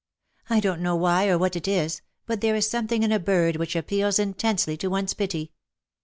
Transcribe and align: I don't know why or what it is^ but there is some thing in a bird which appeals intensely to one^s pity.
I 0.49 0.59
don't 0.59 0.81
know 0.81 0.95
why 0.95 1.27
or 1.27 1.37
what 1.37 1.55
it 1.55 1.65
is^ 1.65 2.01
but 2.25 2.41
there 2.41 2.55
is 2.55 2.67
some 2.67 2.87
thing 2.87 3.03
in 3.03 3.11
a 3.11 3.19
bird 3.19 3.57
which 3.57 3.75
appeals 3.75 4.17
intensely 4.17 4.75
to 4.77 4.89
one^s 4.89 5.15
pity. 5.15 5.51